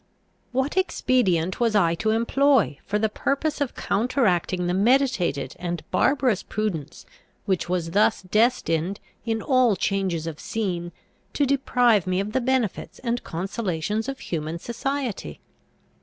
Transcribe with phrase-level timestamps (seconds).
[0.51, 6.41] What expedient was I to employ for the purpose of counteracting the meditated and barbarous
[6.41, 7.05] prudence,
[7.45, 10.91] which was thus destined, in all changes of scene,
[11.33, 15.39] to deprive me of the benefits and consolations of human society?